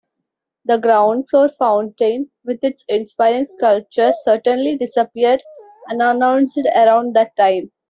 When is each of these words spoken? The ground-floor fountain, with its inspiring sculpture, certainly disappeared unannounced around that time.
The 0.65 0.77
ground-floor 0.79 1.49
fountain, 1.59 2.31
with 2.43 2.57
its 2.63 2.83
inspiring 2.89 3.45
sculpture, 3.45 4.11
certainly 4.23 4.75
disappeared 4.75 5.43
unannounced 5.91 6.57
around 6.75 7.15
that 7.15 7.35
time. 7.37 7.69